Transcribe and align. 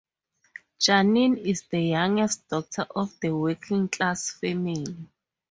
Janine 0.79 1.37
is 1.37 1.61
the 1.69 1.79
youngest 1.79 2.47
daughter 2.49 2.87
of 2.95 3.13
a 3.23 3.29
working-class 3.29 4.31
family. 4.31 4.97